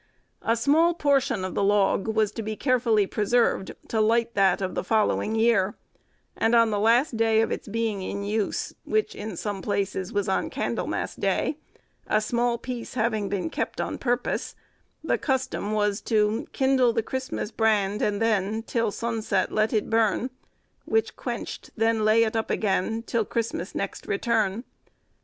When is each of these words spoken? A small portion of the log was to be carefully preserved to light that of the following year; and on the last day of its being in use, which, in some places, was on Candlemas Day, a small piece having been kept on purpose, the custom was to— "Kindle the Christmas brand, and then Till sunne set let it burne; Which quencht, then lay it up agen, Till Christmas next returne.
A 0.41 0.55
small 0.55 0.95
portion 0.95 1.45
of 1.45 1.53
the 1.53 1.63
log 1.63 2.07
was 2.07 2.31
to 2.31 2.41
be 2.41 2.55
carefully 2.55 3.05
preserved 3.05 3.75
to 3.89 4.01
light 4.01 4.33
that 4.33 4.59
of 4.59 4.73
the 4.73 4.83
following 4.83 5.35
year; 5.35 5.75
and 6.35 6.55
on 6.55 6.71
the 6.71 6.79
last 6.79 7.17
day 7.17 7.39
of 7.39 7.51
its 7.51 7.67
being 7.67 8.01
in 8.01 8.23
use, 8.23 8.73
which, 8.83 9.13
in 9.13 9.37
some 9.37 9.61
places, 9.61 10.11
was 10.11 10.27
on 10.27 10.49
Candlemas 10.49 11.13
Day, 11.13 11.57
a 12.07 12.19
small 12.19 12.57
piece 12.57 12.95
having 12.95 13.29
been 13.29 13.51
kept 13.51 13.79
on 13.79 13.99
purpose, 13.99 14.55
the 15.03 15.19
custom 15.19 15.71
was 15.71 16.01
to— 16.01 16.47
"Kindle 16.51 16.93
the 16.93 17.03
Christmas 17.03 17.51
brand, 17.51 18.01
and 18.01 18.19
then 18.19 18.63
Till 18.63 18.89
sunne 18.89 19.21
set 19.21 19.51
let 19.51 19.71
it 19.71 19.87
burne; 19.87 20.31
Which 20.85 21.15
quencht, 21.15 21.69
then 21.77 22.03
lay 22.03 22.23
it 22.23 22.35
up 22.35 22.49
agen, 22.49 23.03
Till 23.03 23.23
Christmas 23.23 23.75
next 23.75 24.07
returne. 24.07 24.63